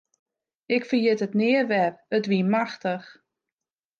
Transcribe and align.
Ik 0.75 0.83
ferjit 0.89 1.23
it 1.25 1.37
nea 1.39 1.61
wer, 1.69 1.93
it 2.17 2.25
wie 2.29 2.45
machtich. 2.53 3.07